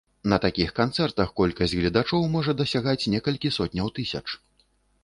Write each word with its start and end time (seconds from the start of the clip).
На 0.31 0.37
такіх 0.45 0.71
канцэртах 0.79 1.35
колькасць 1.41 1.75
гледачоў 1.81 2.27
можа 2.37 2.57
дасягаць 2.63 2.99
некалькі 3.17 3.57
сотняў 3.61 3.95
тысяч. 4.01 4.27